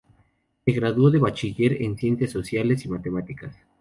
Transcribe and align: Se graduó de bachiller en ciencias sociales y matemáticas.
Se 0.65 0.71
graduó 0.71 1.11
de 1.11 1.19
bachiller 1.19 1.79
en 1.83 1.95
ciencias 1.95 2.31
sociales 2.31 2.83
y 2.85 2.89
matemáticas. 2.89 3.55